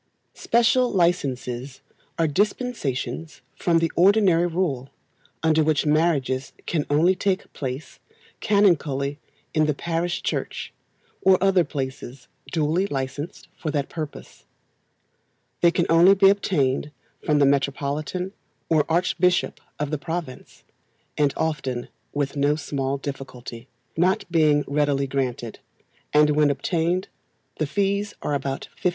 Special 0.33 0.89
licences 0.91 1.81
are 2.17 2.25
dispensations 2.27 3.43
from 3.55 3.77
the 3.77 3.91
ordinary 3.95 4.47
rule, 4.47 4.89
under 5.43 5.63
which 5.63 5.85
marriages 5.85 6.53
can 6.65 6.87
only 6.89 7.13
take 7.13 7.53
place 7.53 7.99
canonically 8.39 9.19
in 9.53 9.67
the 9.67 9.75
parish 9.75 10.23
church, 10.23 10.73
or 11.21 11.37
other 11.39 11.63
places 11.63 12.27
duly 12.51 12.87
licensed 12.87 13.47
for 13.55 13.69
that 13.69 13.89
purpose. 13.89 14.43
They 15.61 15.69
can 15.69 15.85
only 15.87 16.15
be 16.15 16.29
obtained 16.31 16.89
from 17.23 17.37
the 17.37 17.45
Metropolitan 17.45 18.33
or 18.69 18.89
archbishop 18.89 19.59
of 19.77 19.91
the 19.91 19.99
province, 19.99 20.63
and 21.15 21.31
often 21.37 21.89
with 22.11 22.35
no 22.35 22.55
small 22.55 22.97
difficulty, 22.97 23.67
not 23.95 24.25
being 24.31 24.63
readily 24.67 25.05
granted; 25.05 25.59
and 26.11 26.31
when 26.31 26.49
obtained 26.49 27.07
the 27.59 27.67
fees 27.67 28.15
are 28.23 28.33
about 28.33 28.67
£50. 28.83 28.89